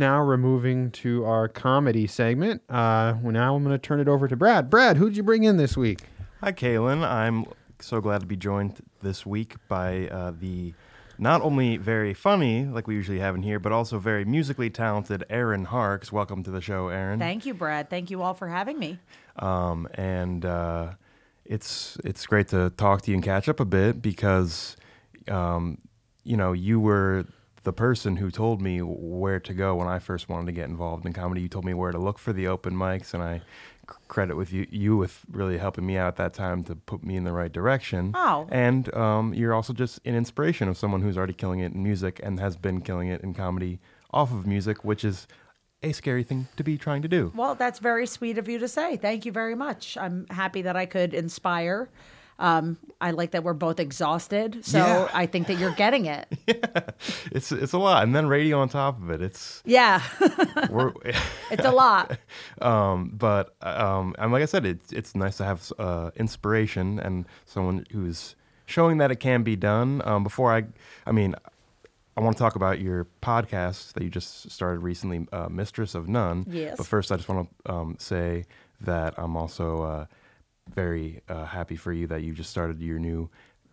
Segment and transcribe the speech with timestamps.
[0.00, 2.62] now we're moving to our comedy segment.
[2.68, 4.70] Uh, well, now I'm going to turn it over to Brad.
[4.70, 6.00] Brad, who'd you bring in this week?
[6.40, 7.08] Hi, Kaylin.
[7.08, 7.44] I'm
[7.78, 10.72] so glad to be joined this week by uh, the
[11.18, 15.22] not only very funny, like we usually have in here, but also very musically talented
[15.28, 16.10] Erin Harkes.
[16.10, 17.18] Welcome to the show, Erin.
[17.18, 17.90] Thank you, Brad.
[17.90, 18.98] Thank you all for having me.
[19.36, 20.92] Um, and uh,
[21.44, 24.76] it's it's great to talk to you and catch up a bit because,
[25.28, 25.76] um,
[26.24, 27.26] you know, you were
[27.62, 31.04] the person who told me where to go when I first wanted to get involved
[31.04, 31.42] in comedy.
[31.42, 33.42] You told me where to look for the open mics, and I
[34.08, 37.16] credit with you you with really helping me out at that time to put me
[37.16, 38.12] in the right direction.
[38.14, 38.48] Oh.
[38.50, 42.20] And um, you're also just an inspiration of someone who's already killing it in music
[42.22, 43.80] and has been killing it in comedy
[44.12, 45.26] off of music, which is
[45.82, 47.32] a scary thing to be trying to do.
[47.34, 48.96] Well, that's very sweet of you to say.
[48.96, 49.96] Thank you very much.
[49.96, 51.88] I'm happy that I could inspire.
[52.40, 55.08] Um, I like that we're both exhausted, so Yeah.
[55.12, 56.26] I think that you're getting it.
[56.46, 56.80] yeah.
[57.30, 59.20] It's it's a lot, and then radio on top of it.
[59.22, 60.02] It's Yeah,
[61.50, 62.18] it's a lot.
[62.62, 67.26] um, but um, and like I said, it's it's nice to have uh, inspiration and
[67.44, 70.00] someone who's showing that it can be done.
[70.04, 70.64] Um, before I,
[71.06, 71.34] I mean,
[72.16, 76.08] I want to talk about your podcast that you just started recently, uh, Mistress of
[76.08, 76.46] None.
[76.48, 76.76] Yes.
[76.76, 78.44] But first, I just want to um, say
[78.80, 80.06] that I'm also uh,
[80.74, 83.28] very uh, happy for you that you just started your new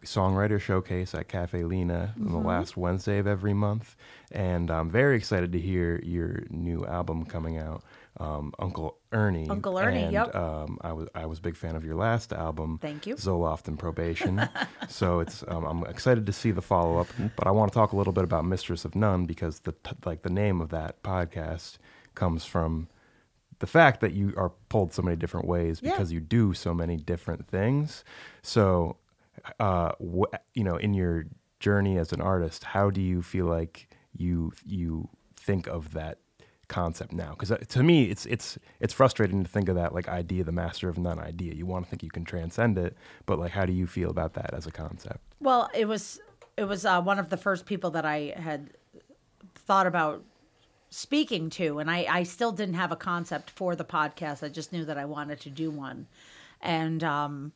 [0.05, 2.31] songwriter showcase at Caffè Lena on Mm-hmm.
[2.33, 3.95] the last Wednesday of every month,
[4.31, 7.83] and I'm very excited to hear your new album coming out,
[8.19, 9.49] um, Uncle Ernie.
[9.49, 10.35] Uncle Ernie, and, yep.
[10.35, 12.77] Um, I was I was a big fan of your last album.
[12.81, 13.15] Thank you.
[13.15, 14.47] Zoloft and Probation.
[14.87, 17.91] so it's um, I'm excited to see the follow up, but I want to talk
[17.91, 21.01] a little bit about Mistress of None because the t- like the name of that
[21.03, 21.77] podcast
[22.13, 22.87] comes from
[23.59, 25.91] the fact that you are pulled so many different ways Yeah.
[25.91, 28.03] because you do so many different things.
[28.41, 28.97] So,
[29.59, 31.25] uh, wh- you know, in your
[31.59, 36.19] journey as an artist, how do you feel like you you think of that
[36.67, 37.31] concept now?
[37.31, 40.87] Because to me, it's it's it's frustrating to think of that like idea, the master
[40.89, 41.53] of none idea.
[41.53, 44.33] You want to think you can transcend it, but like, how do you feel about
[44.33, 45.19] that as a concept?
[45.39, 46.19] Well, it was
[46.57, 48.71] it was uh, one of the first people that I had
[49.55, 50.23] thought about
[50.97, 54.41] speaking to, and I, I still didn't have a concept for the podcast.
[54.41, 56.07] I just knew that I wanted to do one,
[56.59, 57.51] and um,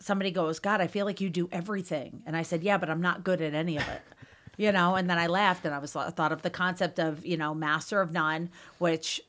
[0.00, 3.00] somebody goes, "God, I feel like you do everything," and I said, "Yeah, but I'm
[3.00, 4.02] not good at any of it."
[4.60, 7.36] You know, and then I laughed and I was thought of the concept of, you
[7.36, 9.20] know, master of none, which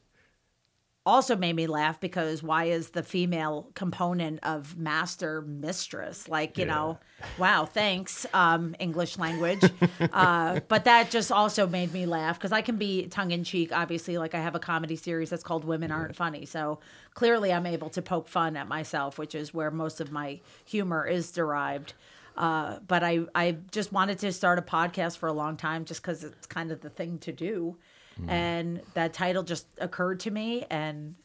[1.05, 6.27] also made me laugh because why is the female component of master mistress?
[6.27, 6.99] Like you know
[7.37, 9.63] wow thanks um, english language.
[10.13, 14.33] Uh, but that just also made me laugh because i can be tongue-in-cheek obviously like
[14.33, 16.45] i have a comedy series that's called women aren't funny.
[16.45, 16.79] So
[17.13, 21.05] clearly i'm able to poke fun at myself which is where most of my humor
[21.05, 21.93] is derived.
[22.37, 26.01] Uh, but I, I just wanted to start a podcast for a long time just
[26.01, 27.77] because it's kind of the thing to do
[28.19, 28.29] Mm-hmm.
[28.29, 31.15] and that title just occurred to me and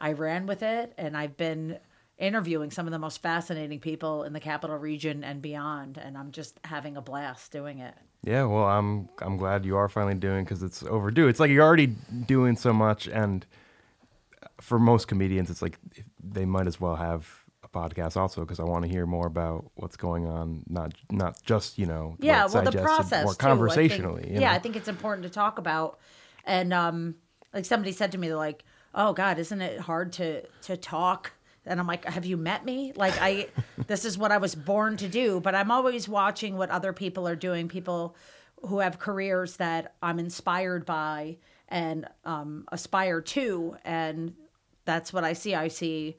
[0.00, 1.78] i ran with it and i've been
[2.18, 6.30] interviewing some of the most fascinating people in the capital region and beyond and i'm
[6.32, 7.94] just having a blast doing it
[8.24, 11.28] Yeah, well, I'm I'm glad you are finally doing because it's overdue.
[11.28, 11.86] It's like you're already
[12.26, 13.46] doing so much, and
[14.42, 15.78] uh, for most comedians, it's like
[16.18, 17.28] they might as well have
[17.62, 21.40] a podcast also because I want to hear more about what's going on, not not
[21.44, 23.38] just you know yeah well the process more too, I think.
[23.38, 24.28] conversationally.
[24.32, 24.56] yeah know?
[24.56, 25.98] i think it's important to talk about
[26.48, 27.14] and um
[27.54, 28.64] like somebody said to me like
[28.94, 31.32] oh god isn't it hard to to talk?
[31.66, 32.92] And i'm like have you met me?
[32.96, 33.48] Like i
[33.86, 37.28] this is what i was born to do but i'm always watching what other people
[37.28, 38.16] are doing people
[38.66, 41.36] who have careers that i'm inspired by
[41.68, 44.34] and um, aspire to and
[44.86, 45.54] that's what i see.
[45.54, 46.16] I see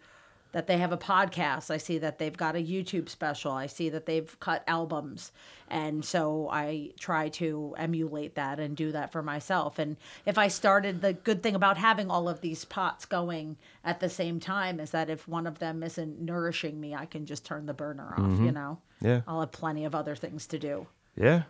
[0.52, 1.70] that they have a podcast.
[1.70, 3.52] I see that they've got a YouTube special.
[3.52, 5.32] I see that they've cut albums.
[5.70, 9.78] And so I try to emulate that and do that for myself.
[9.78, 14.00] And if I started, the good thing about having all of these pots going at
[14.00, 17.46] the same time is that if one of them isn't nourishing me, I can just
[17.46, 18.80] turn the burner off, you know?
[19.02, 19.22] Yeah.
[19.28, 20.88] I'll have plenty of other things to do.
[21.16, 21.44] Yeah.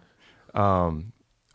[0.54, 1.14] Um,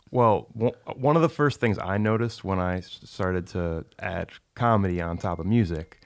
[0.09, 5.01] well, w- one of the first things I noticed when I started to add comedy
[5.01, 5.99] on top of music,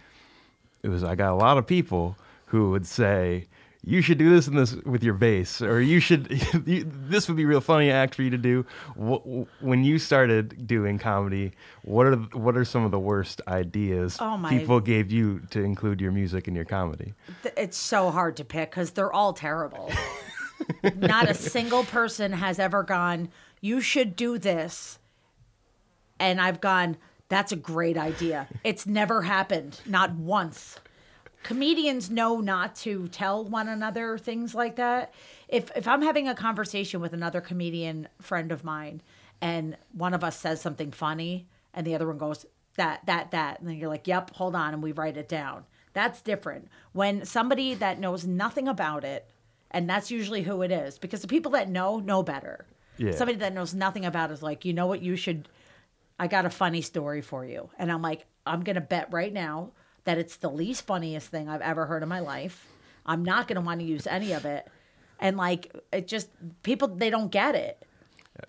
[0.83, 2.15] it was I got a lot of people
[2.47, 3.47] who would say,
[3.83, 6.29] "You should do this and this with your bass," or "You should
[6.65, 8.65] you, this would be a real funny act for you to do."
[8.95, 11.51] When you started doing comedy,
[11.83, 16.01] what are what are some of the worst ideas Oh, people gave you to include
[16.01, 17.13] your music in your comedy?
[17.55, 19.91] It's so hard to pick because they're all terrible.
[20.95, 23.29] Not a single person has ever gone,
[23.61, 24.99] you should do this.
[26.19, 26.97] And I've gone,
[27.29, 28.47] that's a great idea.
[28.63, 30.77] It's never happened, not once.
[31.43, 35.13] Comedians know not to tell one another things like that.
[35.47, 39.01] If if I'm having a conversation with another comedian friend of mine
[39.41, 42.45] and one of us says something funny and the other one goes
[42.75, 45.63] that that that and then you're like yep hold on and we write it down
[45.93, 49.29] that's different when somebody that knows nothing about it
[49.71, 52.65] and that's usually who it is because the people that know know better
[52.97, 53.11] Yeah.
[53.11, 55.47] somebody that knows nothing about it is like you know what you should
[56.19, 57.69] i got a funny story for you.
[57.79, 59.71] And i'm like i'm gonna bet right now
[60.05, 62.67] that it's the least funniest thing i've ever heard in my life.
[63.05, 64.67] I'm not gonna want to use any of it.
[65.19, 66.29] And like it just
[66.63, 67.85] people they don't get it.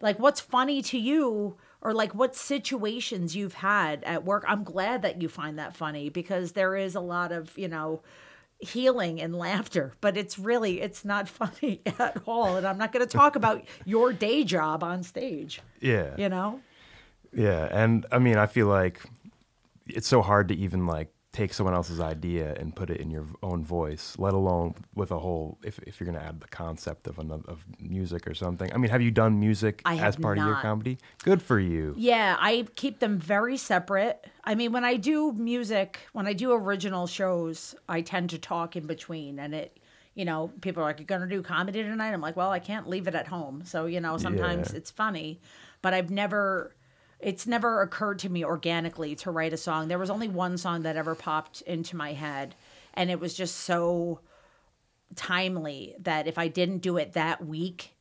[0.00, 4.44] Like what's funny to you or like what situations you've had at work?
[4.46, 8.02] I'm glad that you find that funny because there is a lot of you know
[8.62, 12.56] healing and laughter but it's really it's not funny at all.
[12.56, 15.60] And i'm not going to talk about your day job on stage.
[15.80, 16.14] Yeah.
[16.18, 16.60] you know
[17.32, 19.00] Yeah, and I mean, I feel like
[19.86, 23.24] it's so hard to even like take someone else's idea and put it in your
[23.42, 25.58] own voice, let alone with a whole.
[25.62, 28.72] If, if you're gonna add the concept of another of music or something.
[28.72, 30.98] I mean, have you done music I as part of your comedy?
[31.22, 31.94] Good for you.
[31.96, 34.26] Yeah, I keep them very separate.
[34.42, 38.74] I mean, when I do music, when I do original shows, I tend to talk
[38.74, 39.76] in between and it
[40.14, 42.12] you know, people are like, You're gonna do comedy tonight?
[42.12, 43.62] I'm like, Well, I can't leave it at home.
[43.64, 44.78] So, you know, sometimes Yeah.
[44.78, 45.40] it's funny.
[45.82, 46.74] But I've never
[47.22, 49.88] it's never occurred to me organically to write a song.
[49.88, 52.54] There was only one song that ever popped into my head
[52.94, 54.20] and it was just so
[55.16, 57.94] timely that if I didn't do it that week,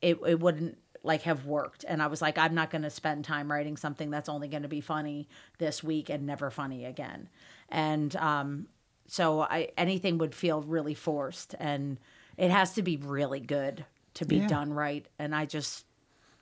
[0.00, 3.24] it, it wouldn't like have worked and i was like i'm not going to spend
[3.24, 5.28] time writing something that's only going to be funny
[5.58, 7.28] this week and never funny again
[7.68, 8.66] and um
[9.06, 11.98] so i anything would feel really forced and
[12.36, 13.84] it has to be really good
[14.14, 14.48] to be Yeah.
[14.48, 15.86] done right and i just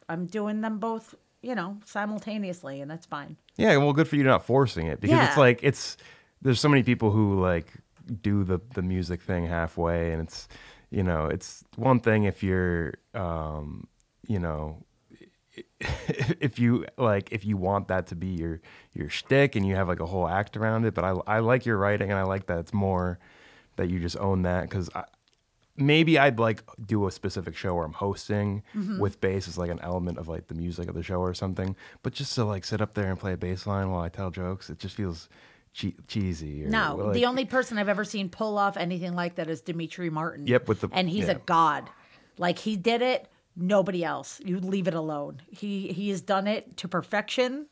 [0.08, 1.14] i'm doing them both
[1.46, 5.28] you know simultaneously and that's fine Yeah, well, good for you not forcing it because
[5.28, 5.96] it's like it's
[6.43, 7.69] there's so many people who like
[8.20, 10.48] do the the music thing halfway, and it's
[10.90, 13.87] you know it's one thing if you're um
[14.26, 14.82] you know
[16.40, 18.60] if you like if you want that to be your
[18.93, 21.64] your shtick and you have like a whole act around it, but I I like
[21.64, 23.19] your writing and I like that it's more
[23.76, 25.04] that you just own that because I.
[25.78, 28.99] Maybe I'd like do a specific show where I'm hosting Mm-hmm.
[28.99, 31.76] with bass as like an element of like the music of the show or something.
[32.02, 34.31] But just to like sit up there and play a bass line while I tell
[34.31, 35.28] jokes, it just feels
[35.73, 36.64] che- cheesy.
[36.64, 39.61] Or, No, like- the only person I've ever seen pull off anything like that is
[39.61, 40.46] Demetri Martin.
[40.46, 41.90] Yep, with the- and he's a god.
[42.38, 43.29] Like he did it.
[43.58, 44.40] Nobody else.
[44.44, 45.40] You leave it alone.
[45.50, 47.67] He he has done it to perfection.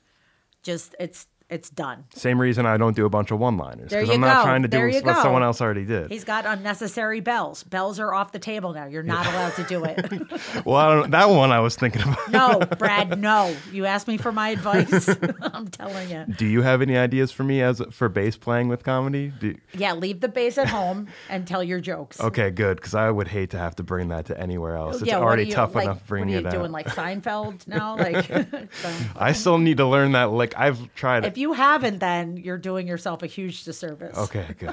[0.62, 2.04] Just it's it's done.
[2.14, 4.42] Same reason I don't do a bunch of one-liners There because you I'm not go.
[4.44, 5.22] trying to do you what go.
[5.22, 6.10] someone else already did.
[6.10, 7.62] He's got unnecessary bells.
[7.64, 8.86] Bells are off the table now.
[8.86, 10.64] You're not allowed to do it.
[10.64, 12.30] well, I don't, that one I was thinking about.
[12.30, 13.20] no, Brad.
[13.20, 13.54] No.
[13.72, 15.08] You asked me for my advice.
[15.42, 16.24] I'm telling you.
[16.34, 19.30] Do you have any ideas for me as for bass playing with comedy?
[19.38, 22.20] Do, Yeah, leave the bass at home and tell your jokes.
[22.20, 24.96] okay, good because I would hate to have to bring that to anywhere else.
[25.02, 26.70] It's yeah, already you, tough like, enough bringing what are you doing, out.
[26.72, 27.96] like Seinfeld now?
[27.96, 28.24] Like,
[28.72, 30.30] so- I still need to learn that.
[30.32, 31.33] Like I've tried it.
[31.34, 34.16] If you haven't, then you're doing yourself a huge disservice.
[34.16, 34.72] Okay, good.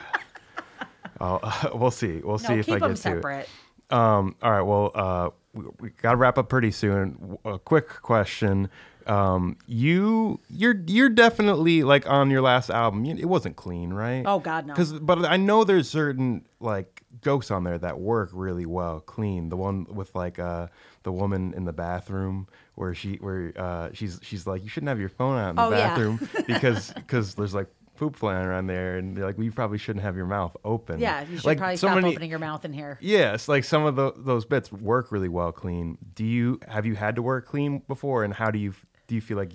[1.19, 2.21] I'll, we'll see.
[2.23, 2.97] We'll see if I get to it.
[2.97, 3.49] separate.
[3.89, 4.61] Um, all right.
[4.61, 7.37] Well, uh, we, we got to wrap up pretty soon.
[7.45, 8.69] A quick question.
[9.07, 13.05] Um, you, you're, you're definitely like on your last album.
[13.05, 14.23] It wasn't clean, right?
[14.25, 14.73] Oh, God, no.
[14.73, 19.49] Because, but I know there's certain like jokes on there that work really well clean.
[19.49, 20.67] The one with like uh
[21.03, 24.99] the woman in the bathroom where she where uh she's she's like you shouldn't have
[24.99, 25.87] your phone out in the Oh, yeah.
[25.89, 29.77] bathroom because because there's like poop flying around there and they're like well, you probably
[29.77, 30.99] shouldn't have your mouth open.
[30.99, 32.97] Yeah, you should like probably so stop many- opening your mouth in here.
[33.01, 35.97] Yes, like some of the, those bits work really well clean.
[36.15, 38.73] Do you have you had to work clean before, and how do you
[39.07, 39.51] do you feel like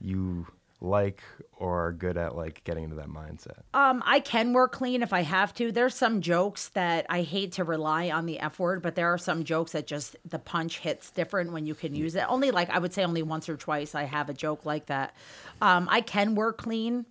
[0.00, 0.46] you
[0.82, 1.22] like
[1.56, 3.60] or are good at like getting into that mindset?
[3.72, 5.70] Um, I can work clean if I have to.
[5.70, 9.18] There's some jokes that I hate to rely on the F word, but there are
[9.18, 12.24] some jokes that just the punch hits different when you can use it.
[12.28, 15.14] Only like I would say only once or twice I have a joke like that.
[15.60, 17.06] Um, I can work clean.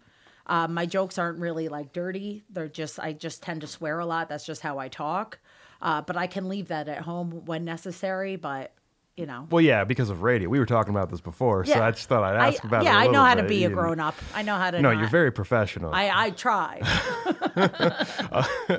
[0.48, 2.44] Um, my jokes aren't really like dirty.
[2.50, 4.28] They're just I just tend to swear a lot.
[4.28, 5.40] That's just how I talk.
[5.82, 8.36] Uh, but I can leave that at home when necessary.
[8.36, 8.74] But
[9.22, 10.50] you know, Well, yeah, because of radio.
[10.50, 12.86] We were talking about this before, so I just thought I'd ask I, about it.
[12.86, 14.16] yeah, I know how to be a grown up.
[14.34, 14.82] I know how to.
[14.82, 15.94] No, not- you're very professional.
[15.94, 16.82] I I try.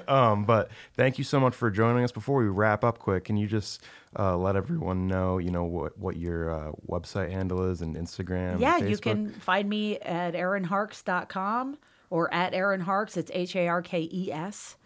[0.08, 2.10] um, but thank you so much for joining us.
[2.10, 3.82] Before we wrap up, quick, can you just
[4.18, 8.52] uh, let everyone know, you know, what what your uh, website handle is and Instagram?
[8.52, 11.78] and Yeah, you can find me at erinharkes.com
[12.10, 13.16] or at Erin Harkes.
[13.16, 14.76] It's H A R K E S.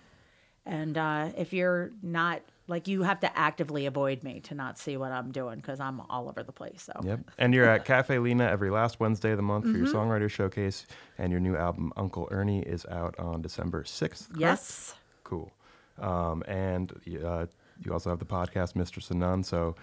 [0.66, 4.96] And uh, if you're not, like, you have to actively avoid me to not see
[4.96, 6.82] what I'm doing because I'm all over the place.
[6.82, 7.20] So, Yep.
[7.38, 9.84] And you're at Caffè Lena every last Wednesday of the month for Mm-hmm.
[9.84, 10.86] your songwriter showcase.
[11.18, 14.28] And your new album, Uncle Ernie, is out on December 6th.
[14.36, 14.94] yes.
[15.24, 15.52] Cool.
[15.98, 16.92] Um, and
[17.24, 17.46] uh,
[17.84, 19.42] you also have the podcast, Mistress and None.
[19.42, 19.76] So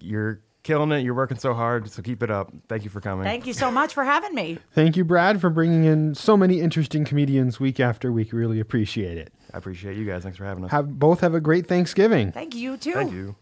[0.00, 1.00] you're killing it.
[1.00, 2.52] You're working so hard, so keep it up.
[2.68, 3.24] Thank you for coming.
[3.24, 4.58] Thank you so much for having me.
[4.72, 8.32] Thank you, Brad, for bringing in so many interesting comedians week after week.
[8.32, 9.32] Really appreciate it.
[9.52, 10.22] I appreciate you guys.
[10.22, 10.70] Thanks for having us.
[10.70, 12.32] Have both have a great Thanksgiving.
[12.32, 12.92] Thank you too.
[12.92, 13.36] Thank you.